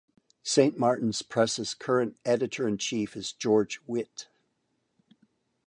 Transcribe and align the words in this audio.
Saint 0.41 0.79
Martin's 0.79 1.21
Press's 1.21 1.75
current 1.75 2.17
editor 2.25 2.67
in 2.67 2.79
chief 2.79 3.15
is 3.15 3.31
George 3.31 3.79
Witte. 3.85 4.29